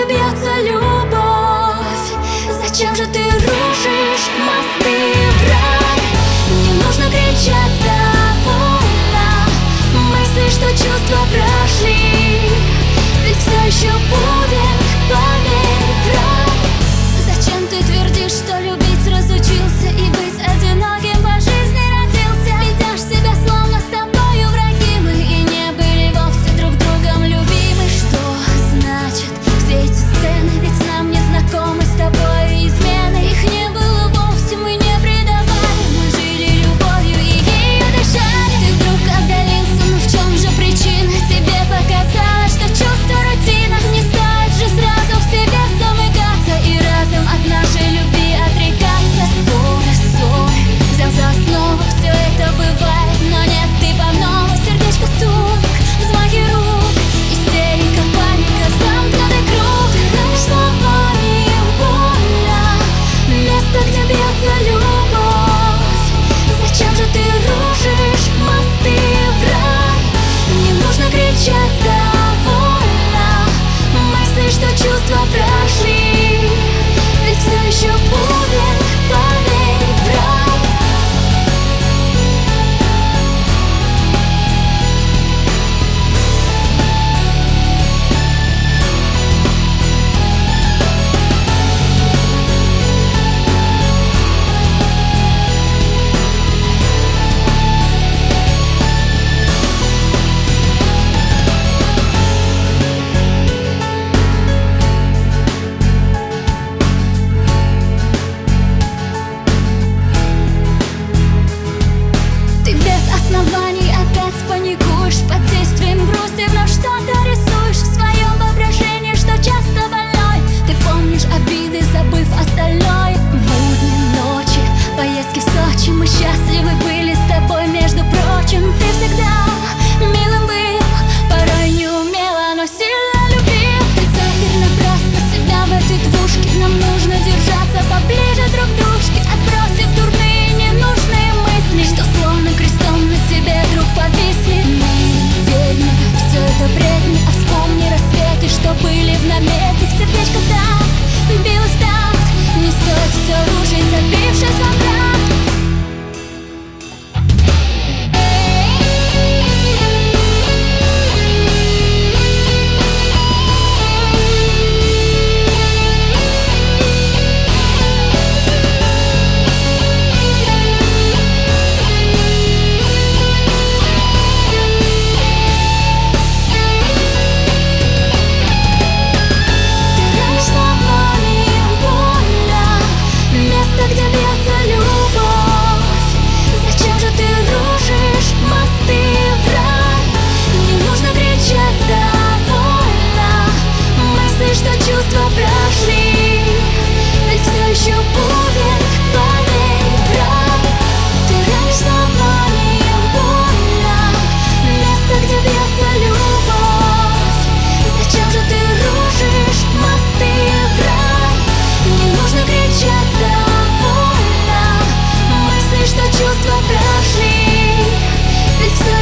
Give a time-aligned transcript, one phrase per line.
[0.00, 2.12] бьется любовь.
[2.62, 3.31] Зачем же ты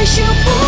[0.05, 0.60] super